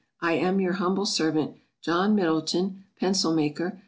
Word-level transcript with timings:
I 0.19 0.31
am, 0.33 0.59
your 0.59 0.73
humble 0.73 1.05
servant, 1.05 1.57
JOHN 1.83 2.15
MIDDLETON, 2.15 2.85
Pencil 2.99 3.35
maker. 3.35 3.79